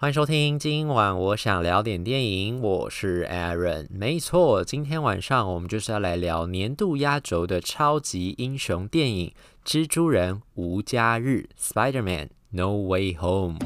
[0.00, 3.88] 欢迎收听，今晚我想聊点电影，我是 Aaron。
[3.90, 9.32] 没错，今天晚上我们就是要来聊年度压轴的超级英雄电影
[9.68, 13.58] 《蜘蛛人无家日》（Spider-Man No Way Home）。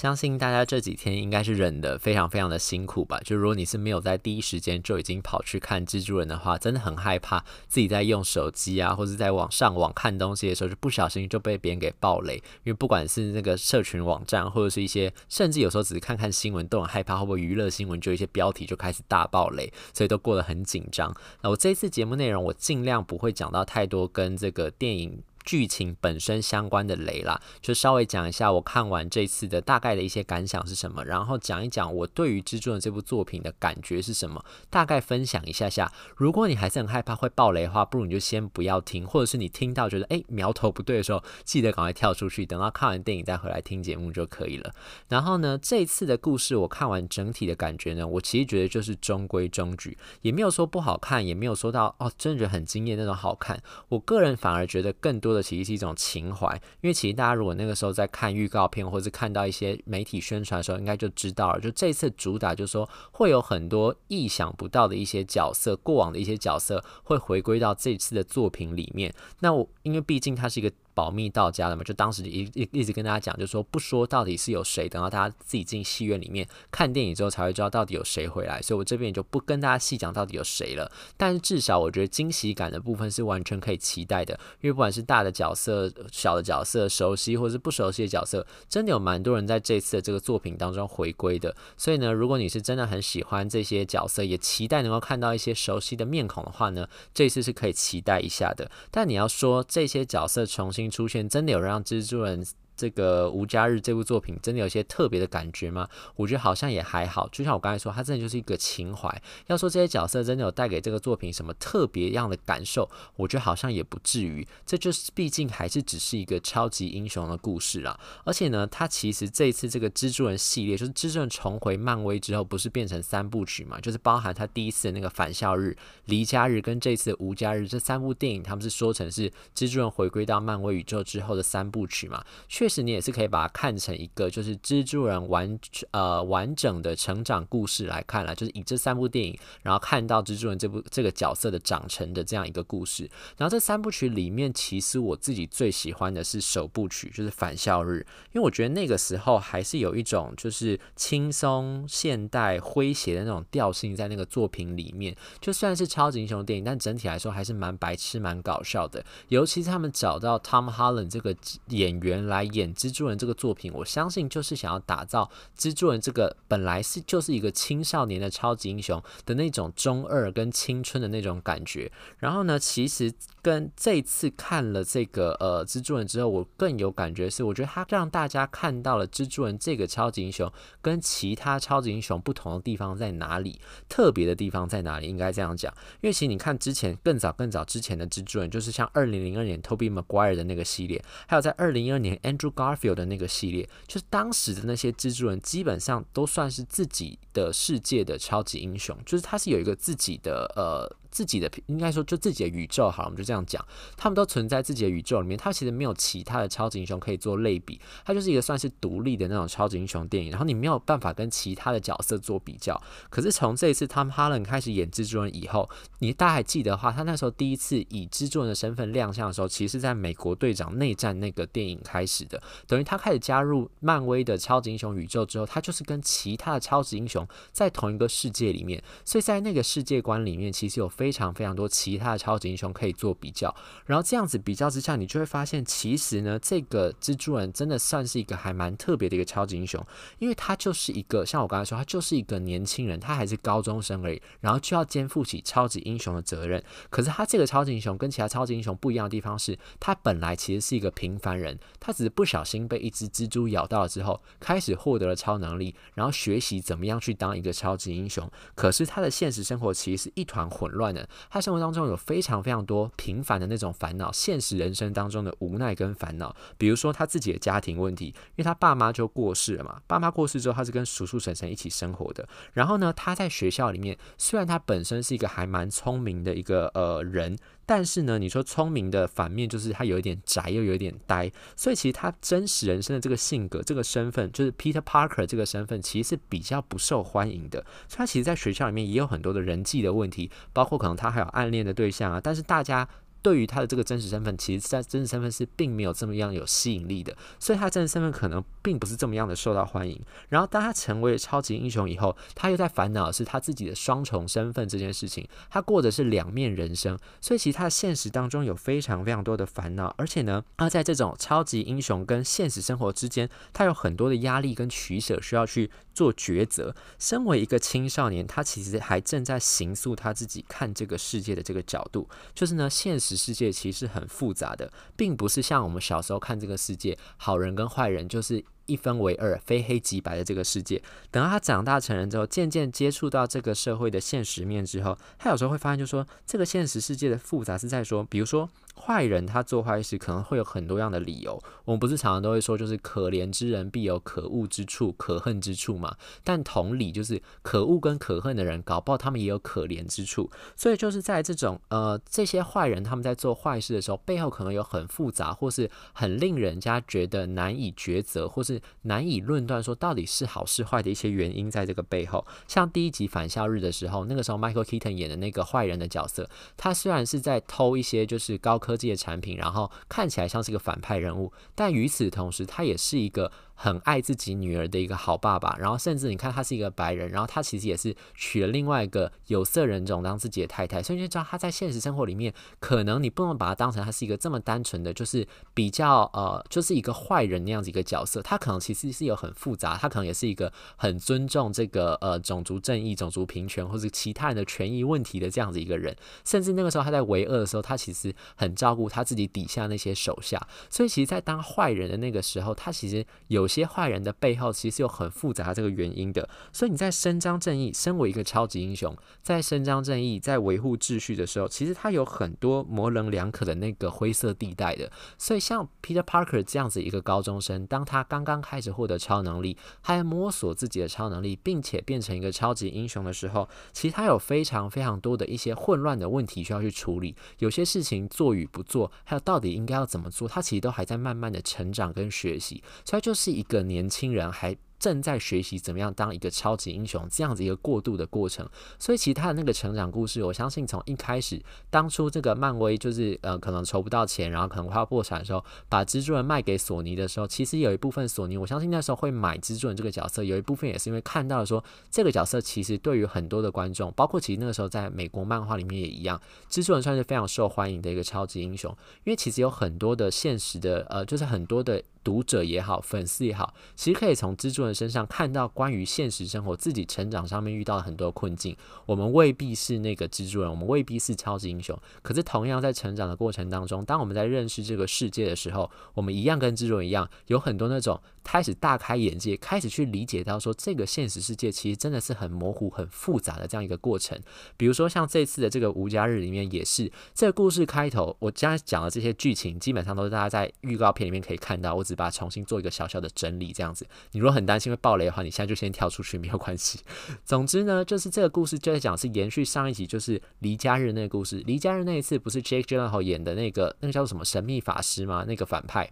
[0.00, 3.20] 相信大家这几天应该是忍得非常非常的辛苦吧？
[3.22, 12.36] 就如果你是没有在第一时间就已经跑去看蜘蛛人的话，真的很害怕自己在用手机啊，或者在网上网看东西的时候，就不小心就被别人给爆雷。
[12.36, 21.14] 因为不管是那个社群网站，或者是一些，甚至有时候只是看看新闻，都很害怕会不会娱乐新闻就一些标题就开始大爆雷，所以都过得很紧张。
[21.42, 25.22] 那我这次节目内容，我尽量不会讲到太多跟这个电影。
[25.44, 35.90] 剧情本身相关的雷啦，就稍微讲一下我看完这次的大概的一些感想是什么，然后讲一讲我对于蜘蛛人这部作品的感觉是什么，大概分享一下下。
[36.14, 44.74] 如果你还是很害怕会爆雷的话，不如你就先不要听，或者是你听到觉得诶苗头不对的时候，记得赶快跳出去，等到看完电影再回来听节目就可以了。
[45.08, 53.58] 然后呢，这次的故事我看完整体的感觉呢，我其实觉得就是中规中矩，也没有说不好看，也没有说到哦真的觉得很惊艳那种好看。
[53.88, 55.29] 我个人反而觉得更多。
[55.30, 61.60] 说的其实是一种情怀，因为其实大家如果那个时候在看预告片，或是看到一些媒体宣传的时候，应该就知道了。
[61.60, 69.14] 就这次主打就是说，会有很多意想不到的一些角色，过往的一些角色会回归到这次的作品里面。
[69.38, 70.72] 那我因为毕竟它是一个。
[70.94, 78.60] 保密到家了嘛，就当时一一一直跟大家讲，就说不说到底是有谁，等到大家自己进戏院里面看电影之后才会知道到底有谁回来。
[78.62, 80.90] 所以我这边也就不跟大家细讲到底有谁了。
[81.16, 91.54] 但是至少我觉得惊喜感的部分是完全可以期待的，因为不管是大的角色、小的角色、熟悉或是不熟悉的角色，真的有蛮多人在这次的这个作品当中回归的。
[91.76, 98.70] 所以呢，如果你是真的很喜欢这些角色，也期待能够看到一些熟悉的面孔的话呢，这次是可以期待一下的。
[98.90, 102.46] 但你要说这些角色重新出现，真的有让蜘蛛人
[102.80, 105.86] 这个无家日这部作品真的有些特别的感觉吗？
[106.16, 109.22] 我觉得好像也还好，就像我刚才说，它真的就是一个情怀。
[109.48, 114.48] 要说这些角色真的有带给这个作品什么特别样的感受，我觉得好像也不至于。
[114.64, 118.00] 这就是毕竟还是只是一个超级英雄的故事啦。
[118.24, 123.78] 而且呢，它其实这一次这个蜘蛛人系列，就是蜘蛛人重回漫威之后，不是变成三部曲嘛？
[123.80, 125.76] 就是包含他第一次的那个返校日、
[126.06, 132.24] 离家日跟这次的无家日这三部电影，他们是说成是蜘蛛人回归到漫威宇宙之后的三部曲嘛？
[132.48, 135.58] 确实，你也是可以把它看成一个就是蜘蛛人完
[135.90, 143.10] 呃完整的成长故事来看了，就是以这三部电影，然后看到蜘蛛人这部这个角色的长成的这样一个故事。
[143.36, 155.14] 然后这三部曲里面，其实我自己最喜欢的是首部曲，就是返校日，因为我觉得那个时候还是有一种就是轻松现代诙谐的那种调性在那个作品里面。
[155.40, 159.04] 就算是超级英雄电影，但整体来说还是蛮白痴、蛮搞笑的。
[159.28, 161.34] 尤其是他们找到 Tom Holland 这个
[161.68, 162.59] 演员来演。
[162.60, 171.90] 演蜘蛛人这个作品，我相信就是想要打造蜘蛛人这个本来是就是一个青少年的超级英雄的那种中二跟青春的那种感觉。
[172.18, 173.12] 然后呢，其实
[173.42, 180.50] 跟这次看了这个呃蜘蛛人之后，我更有感觉是，我觉得他让大家看到了蜘蛛人这个超级英雄
[180.80, 185.72] 跟其他超级英雄不同的地方在哪里，特别的地方在哪里，应该这样讲。
[186.00, 201.00] 因为其实你看之前更早更早之前的蜘蛛人，就是像二零零二年 Toby Maguire 的那个系列，还有在二零一二年 Andrew Garfield 的那个系列，就是当时的那些蜘蛛人，基本上都算是自己的世界的超级英雄，就是他是有一个自己的呃。
[201.10, 203.64] 自己的应该说就自己的宇宙好了，我们就这样讲，
[203.96, 212.80] 他们都存在自己的宇宙里面，他其实没有其他的超级英雄可以做类比，他就是一个算是独立的那种超级英雄电影，然后你没有办法跟其他的角色做比较。
[213.08, 230.88] 可是从这一次 Tom Holland 开始演蜘蛛人以后，你大家还记得的话，他那时候第一次以蜘蛛人的身份亮相的时候，其实是在美国队长内战那个电影开始的，等于他开始加入漫威的超级英雄宇宙之后，他就是跟其他的超级英雄在同一个世界里面，所以在那个世界观里面，其实有。
[231.00, 233.54] 非常非常多其他的超级英雄可以做比较，
[233.86, 239.82] 然后这样子比较之下，你就会发现，其实呢，这个蜘蛛人真的算是一个还蛮特别的一个超级英雄，
[240.18, 246.62] 因为他就是一个像我刚才说，他就是一个年轻人，他还是高中生而已，然后就要肩负起超级英雄的责任。
[246.90, 258.30] 可是他这个超级英雄跟其他超级英雄不一样的地方是，他本来其实是一个平凡人，他只是不小心被一只蜘蛛咬到了之后，开始获得了超能力，然后学习怎么样去当一个超级英雄。
[258.54, 260.89] 可是他的现实生活其实是一团混乱。
[261.28, 266.34] 他生活当中有非常非常多平凡的那种烦恼，现实人生当中的无奈跟烦恼。
[266.56, 272.28] 比如说他自己的家庭问题，因为他爸妈就过世了嘛，爸妈过世之后，他是跟叔叔婶婶一起生活的。
[272.52, 277.36] 然后呢，他在学校里面，虽然他本身是一个还蛮聪明的一个呃人。
[277.72, 287.64] 但是呢，你说聪明的反面就是他有一点宅，又有一点呆，所以其实他真实人生的这个性格、这个身份，就是 Peter Parker 这个身份，其实是比较不受欢迎的。
[287.86, 292.88] 所以他其实，在学校里面也有很多的人际的问题，包括可能他还有暗恋的对象啊，但是大家。
[293.22, 300.00] 对于他的这个真实身份，其实在真实身份是并没有这么样有吸引力的，所以他真实身份可能并不是这么样的受到欢迎。
[300.30, 316.74] 然后当他成为了超级英雄以后，他又在烦恼的是他自己的双重身份这件事情，他过的是两面人生，所以其实他的现实当中有非常非常多的烦恼，而且呢，他在这种超级英雄跟现实生活之间，他有很多的压力跟取舍需要去做抉择。
[316.98, 323.09] 身为一个青少年，他其实还正在形塑他自己看这个世界的这个角度，就是呢，现实。
[323.10, 330.80] 实世界其实很复杂的，并不是像我们小时候看这个世界，好人跟坏人就是一分为二，非黑即白的这个世界。
[331.10, 338.48] 等到他长大成人之后，渐渐接触到这个社会的现实面之后，他有时候会发现，就说这个现实世界的复杂是在说，比如说。
[338.80, 345.94] 坏人他做坏事可能会有很多样的理由，我们不是常常都会说，就是可怜之人必有可恶之处、可恨之处嘛？
[346.24, 350.30] 但同理，就是可恶跟可恨的人，搞不好他们也有可怜之处。
[350.56, 362.26] 所以就是在这种呃这些坏人他们在做坏事的时候，背后可能有很复杂或是很令人家觉得难以抉择，或是难以论断说到底是好是坏的一些原因在这个背后。
[362.48, 373.32] 像第一集返校日的时候，那个时候 Michael Keaton 演的那个坏人的角色，他虽然是在偷一些就是高科科技的产品，然后看起来像是个反派人物，但与此同时，他也是一个。
[373.62, 400.40] 很爱自己女儿的一个好爸爸，然后甚至你看他是一个白人，然后他其实也是娶了另外一个有色人种当自己的太太，所以你就知道他在现实生活里面，可能你不能把他当成他是一个这么单纯的，就是比较呃，就是一个坏人那样子一个角色，他可能其实是有很复杂，他可能也是一个很尊重这个呃种族正义、种族平权或者其他人的权益问题的这样子一个人，甚至那个时候他在为恶的时候，他其实很照顾他自己底下那些手下，
[400.70, 403.49] 所以其实，在当坏人的那个时候，他其实有。
[403.50, 414.92] 些坏人的背后其实有很复杂这个原因的，所以你在伸张正义，身为一个超级英雄，在伸张正义、在维护秩序的时候，其实他有很多模棱两可的那个灰色地带的。
[415.18, 427.16] 所以像 Peter Parker 这样子一个高中生，当他刚刚开始获得超能力，还摸索自己的超能力，并且变成一个超级英雄的时候，其实他有非常非常多的一些混乱的问题需要去处理。
[427.38, 432.62] 有些事情做与不做，还有到底应该要怎么做，他其实都还在慢慢的成长跟学习。
[432.84, 433.30] 所以就是。
[433.30, 438.48] 一一个年轻人还正在学习怎么样当一个超级英雄，这样子一个过渡的过程。
[438.78, 441.38] 所以其他的那个成长故事，我相信从一开始，
[441.68, 456.18] 当初这个漫威就是呃可能筹不到钱，然后可能快要破产的时候，把蜘蛛人卖给索尼的时候，其实有一部分索尼，我相信那时候会买蜘蛛人这个角色，有一部分也是因为看到了说这个角色其实对于很多的观众，包括其实那个时候在美国漫画里面也一样，
[456.50, 461.82] 蜘蛛人算是非常受欢迎的一个超级英雄，因为其实有很多的现实的呃，就是很多的。
[462.02, 468.56] 读者也好，粉丝也好，其实可以从蜘蛛人身上看到关于现实生活、自己成长上面遇到的很多困境。
[468.86, 471.78] 我们未必是那个蜘蛛人，我们未必是超级英雄。
[472.02, 484.18] 可是同样在成长的过程当中，当我们在认识这个世界的时候，我们一样跟蜘蛛人一样，有很多那种开始大开眼界，开始去理解到说这个现实世界其实真的是很模糊、很复杂的这样一个过程。
[484.56, 491.74] 比如说像这次的这个无家日里面也是，这个故事开头我刚才讲的这些剧情，基本上都是大家在预告片里面可以看到。
[491.74, 493.86] 我把它重新做一个小小的整理，这样子。
[494.12, 496.80] 你如果很担心会爆雷的话，你现在就先跳出去， 没有关系。
[497.24, 501.42] 总之呢，就是这个故事就在讲是延续上一集，就是离家日那个故事。
[501.46, 505.24] 离家日那一次不是 Jake Gyllenhaal 演的那个，那个叫做什么神秘法师吗？
[505.26, 505.90] 那个反派。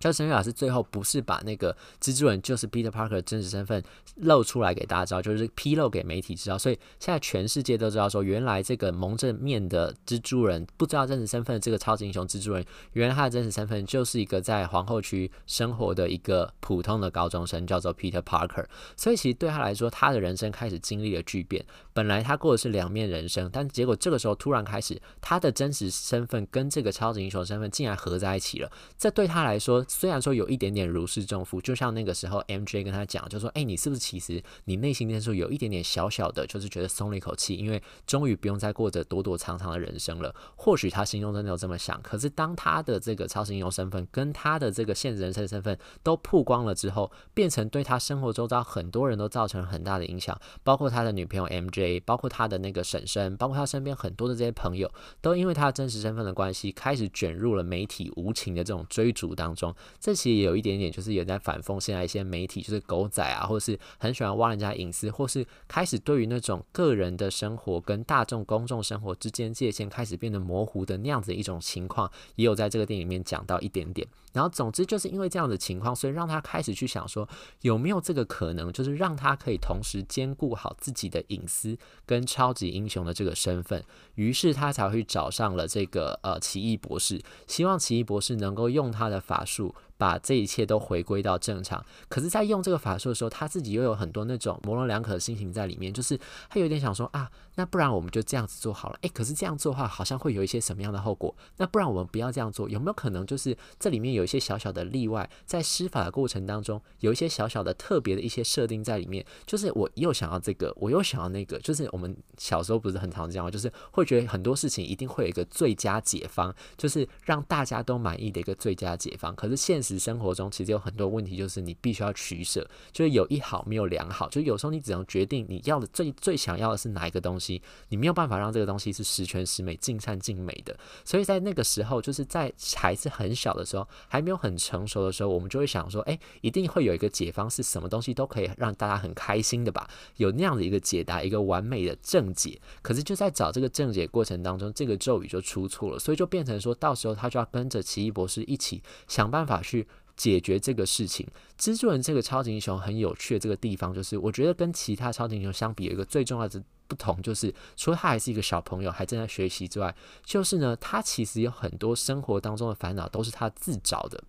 [0.00, 3.82] 叫神秘法师最后不是把那个蜘蛛人就是 Peter Parker 的真实身份
[4.16, 12.64] 露出来给大家知道，就是披露给媒体知道，所以现在全世界都知道说，原来这个蒙着面的蜘蛛人不知道真实身份这个超级英雄蜘蛛人，
[12.94, 18.64] 原来他的真实身份就是一个在皇后区生活的一个普通的高中生，叫做 Peter Parker。
[18.96, 21.62] 所以其实对他来说，他的人生开始经历了巨变。
[21.92, 28.72] 本来他过的是两面人生，但结果这个时候突然开始，他的真实身份跟这个超级英雄身份竟然合在一起了。
[28.96, 29.84] 这对他来说。
[29.92, 54.88] 虽然说有一点点如释重负，就像那个时候 MJ 跟他讲，就说：“哎、你是不是其实你内心深处有一点点小小的，就是觉得松了一口气，因为终于不用再过着躲躲藏藏的人生了。”或许他心中真的有这么想，可是当他的这个超级英雄身份跟他的这个现实人生身份都曝光了之后，变成对他生活周遭很多人都造成很大的影响，包括他的女朋友 MJ，包括他的那个婶婶，包括他身边很多的这些朋友，
[55.20, 59.74] 都因为他的真实身份的关系，开始卷入了媒体无情的这种追逐当中。
[59.98, 74.06] 这其实也有一点点，就是也在反讽现在一些媒体，就是狗仔啊，或是很喜欢挖人家隐私，或是开始对于那种个人的生活跟大众公众生活之间界限开始变得模糊的那样子一种情况，也有在这个电影里面讲到一点点。
[74.32, 77.28] 然后总之就是因为这样的情况，所以让他开始去想说，
[77.62, 83.82] 有没有这个可能，就是让他可以同时兼顾好自己的隐私跟超级英雄的这个身份。
[84.14, 89.69] 于是他才会找上了这个呃奇异博士，希望奇异博士能够用他的法术。
[89.72, 101.36] to 把这一切都回归到正常，可是，在用这个法术的时候，他自己又有很多那种模棱两可的心情在里面，就是他有点想说啊，那不然我们就这样子做好了，诶，可是这样做的话，好像会有一些什么样的后果？
[101.58, 119.89] 那不然我们不要这样做，有没有可能就是这里面有一些小小的例外，在施法的过程当中，有一些小小的特别的一些设定在里面，就是我又想要这个，我又想要那个，就是我们小时候不是很常这样，就是会觉得很多事情一定会有一个最佳解方，就是让大家都满意的一个最佳解方，可是现实。
[119.98, 130.76] 生活中其实有很多问题，就是你必须要取舍，就是有一好没有两好，就有时候你只能决定你要的最最想要的是哪一个东西，你没有办法让这个东西是十全十美、尽善尽美的。
[131.04, 139.88] 所以在那个时候，就是在孩子很小的时候，还没有很成熟的时候，我们就会想说，哎，一定会有一个解方，是什么东西都可以让大家很开心的吧？
[140.16, 142.60] 有那样的一个解答，一个完美的正解。
[142.82, 149.79] 可是就在找这个正解过程当中，这个咒语就出错了，所以就变成说到时候他就要跟着奇异博士一起想办法去。
[150.16, 151.26] 解决这个事情，
[151.58, 159.94] 蜘蛛人这个超级英雄很有趣的这个地方，就是我觉得跟其他超级英雄相比，有一个最重要的不同，就是除了他还是一个小朋友，还正在学习之外，
[160.24, 164.22] 就是呢，他其实有很多生活当中的烦恼都是他自找的。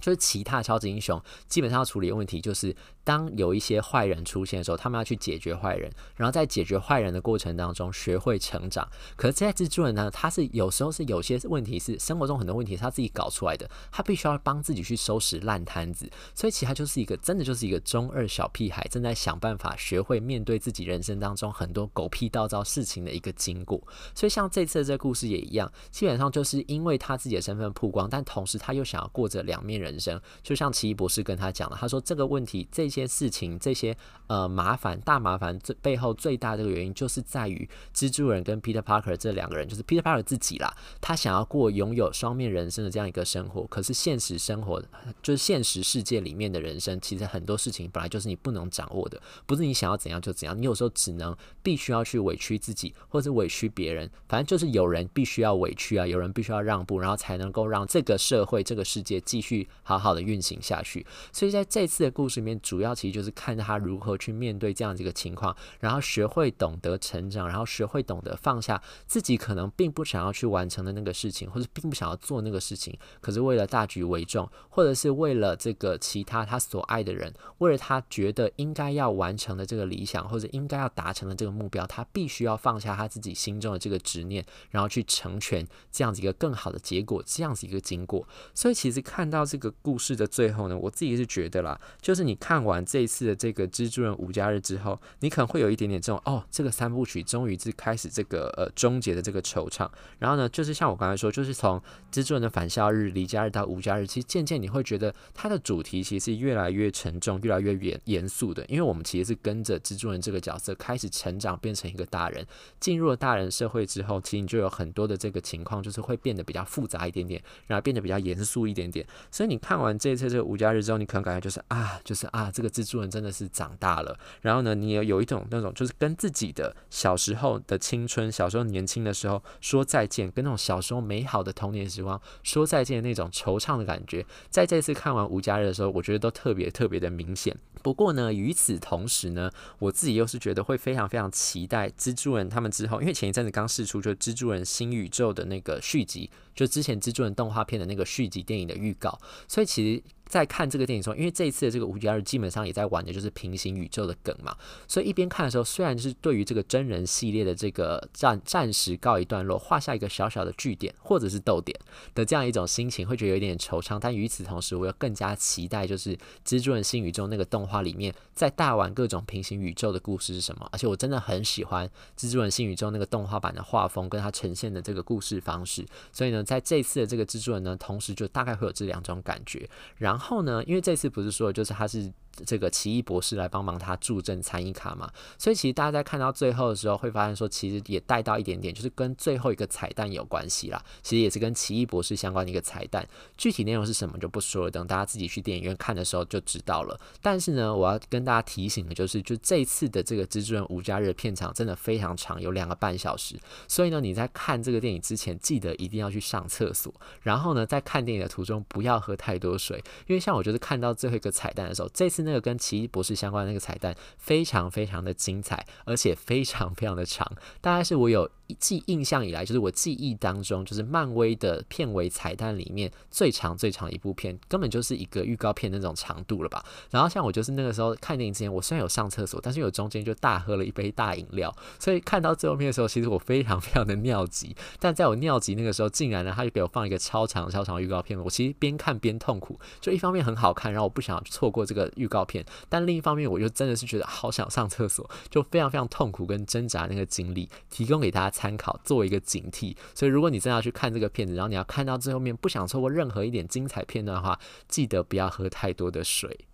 [0.00, 2.74] 就是其他超级英雄基本上要处理的问题，就是
[3.10, 8.88] 当有一些坏人出现的时候，他们要去解决坏人，然后在解决坏人的过程当中学会成长。
[9.16, 16.10] 可是这些蜘蛛人呢，他是有时候是有些问题是生活中很多问题是他自己搞出来的，他必须要帮自己去收拾烂摊子。
[16.34, 23.80] 所以其实他就是一个真的就是一个中二小屁孩，正在想办法学会面对自己人生当中很多狗屁倒灶事情的一个经过。
[24.14, 30.00] 所以像这次这故事也一样，基本上就是因为他自己的身份曝光，但同时他又想要过着两面人。
[30.00, 44.82] 生就像奇异博士跟他讲的，他说这个问题、这些事情、这些呃麻烦、大麻烦，这背后最大的这个原因，就是在于蜘蛛人跟 Peter Parker 这两个人，就是 Peter Parker 自己啦，他想要过拥有双面人生的这样一个生活，可是现实生活
[45.22, 59.68] 就是现实世界里面的人生，其实很多事情本来就是你不能掌握的，不是你想要怎样就怎样，你有时候只能必须要去委屈自己，或者委屈别人，反正就是有人必须要委屈啊，有人必须要让步，然后才能够让这个社会、这个世界继续。
[59.82, 88.26] 好好的运行下去，所以在这次的故事里面，主主要其实就是看他如何去面对这样子一个情况，然后学会懂得成长，然后学会懂得放下自己可能并不想要去完成的那个事情，或者并不想要做那个事情，可是为了大局为重，或者是为了这个其他他所爱的人，为了他觉得应该要完成的这个理想，或者应该要达成的这个目标，他必须要放下他自己心中的这个执念，然后去成全这样子一个更好的结果，这样子一个经过。
[88.54, 89.70] 所以其实看到这个。
[89.82, 99.88] 故事的最后呢，我自己是觉得啦，就是你看完完这一次的这个蜘蛛人无家日之后，你可能会有一点点这种哦，这个三部曲终于是开始这个呃终结的这个惆怅。
[100.18, 112.44] 然后呢，就是像我刚才说，就是从蜘蛛人的返校日、离家日到无家日，其实渐渐你会觉得它的主题其实是越来越沉重、越来越严严肃的，因为我们其实是跟着蜘蛛人这个角色开始成长，变成一个大人，
[112.80, 119.60] 进入了大人社会之后，其实你就有很多的这个情况，就是会变得比较复杂一点点，然后变得比较严肃一点点，所以你。
[119.60, 124.18] 看完这一次这个无家日之后，你可能感觉就是啊，就是啊，这这个蜘蛛人真的是长大了。
[124.42, 137.56] 然后呢，你也有一种那种就是跟自己的小时候的青春、小时候年轻的时候说再见，跟那种小时候美好的童年时光说再见的那种惆怅的感觉，在这次看完无家日的时候，我觉得都特别特别的明显。
[137.82, 150.02] 不过呢，与此同时呢，我自己又是觉得会非常非常期待蜘蛛人他们之后，因为前一阵子刚释出就蜘蛛人新宇宙的那个续集，就之前蜘蛛人动画片的那个续集电影的预告，所以其实。
[150.30, 154.56] 在看这个电影中，因为这一次的这个无家日基本上也在玩的就是平行宇宙的梗嘛，
[154.86, 161.76] 所以一边看的时候，虽然是对于这个真人系列的这个暂暂时告一段落，画下一个小小的句点或者是逗点
[162.14, 163.98] 的这样一种心情，会觉得有一点惆怅。
[164.00, 170.68] 但与此同时，我又更加期待就是蜘蛛人新宇宙那个动画里面在大玩各种平行宇宙的故事是什么。
[170.70, 180.19] 而且我真的很喜欢蜘蛛人新宇宙那个动画版的画风跟它呈现的这个故事方式，所以呢，在这次的这个蜘蛛人呢，同时就大概会有这两种感觉，然后。
[180.20, 182.12] 后呢，因为这次不是说，就是他是。
[182.44, 190.82] 这个奇异博士来帮忙他助阵参与卡嘛，所以其实大家在看到最后的时候，会发现说，其实也带到一点点，就是跟最后一个彩蛋有关系啦。
[191.02, 193.06] 其实也是跟奇异博士相关的一个彩蛋，
[193.36, 196.98] 具体内容是什么就不说了，等大家自己去电影院看的时候就知道了。
[197.22, 203.36] 但是呢，我要跟大家提醒的就是，就这次的这个蜘蛛人无家日片场真的非常长，有两个半小时。
[203.68, 206.92] 所以呢，你在看这个电影之前，记得一定要去上厕所。
[207.22, 226.64] 然后呢，在看电影的途中不要喝太多水，因为像我就是看到最后一个彩蛋的时候，这次那那个跟奇异博士相关的那个彩蛋非常非常的精彩，而且非常非常的长，大概是我有记印象以来，就是我记忆当中，就是漫威的片尾彩蛋里面最长最长一部片，根本就是一个预告片那种长度了吧。
[226.90, 234.54] 然后像我就是那个时候看电影之前，我虽然有上厕所，但是有中间就大喝了一杯大饮料，所以看到最后面的时候，其实我非常非常的尿急。
[234.78, 249.76] 但在我尿急那个时候，竟然呢，他就给我放一个超长超长预告片，我其实边看边痛苦，就一方面很好看，然后我不想错过这个预告片，但另一方面我就真的是觉得好想上厕所，就非常非常痛苦跟挣扎那个经历，提供给大家参考，作为一个警惕。
[249.94, 256.46] 所以如果你真要去看这个片子，然后你要看到最后面，不想错过任何一点精彩片段的话，记得不要喝太多的水。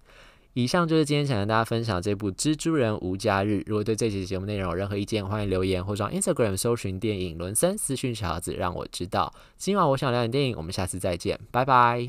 [0.54, 3.58] 以上就是今天想跟大家分享这部《蜘蛛人无家日》。
[3.66, 9.32] 如果对这期节目内容有任何意见，欢迎留言或者上 Instagram 搜寻电影伦森私讯小子，让我知道。
[9.58, 12.06] 今晚我想聊点电影，我们下次再见，拜拜。